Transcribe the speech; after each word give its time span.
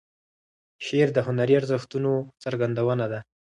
شعر 0.85 1.09
د 1.13 1.17
هنري 1.27 1.53
ارزښتونو 1.59 2.11
څرګندونه 2.43 3.05
ده. 3.11 3.19